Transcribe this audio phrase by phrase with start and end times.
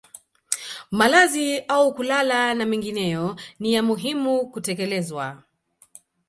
[0.91, 5.43] Malazi au kulala na mengineyo ni ya muhimu kutekelezwa